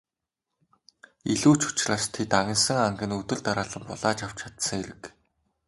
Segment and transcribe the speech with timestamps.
[1.33, 5.01] Илүү ч учраас тэд агнасан анг нь өдөр дараалан булааж авч чадсан хэрэг.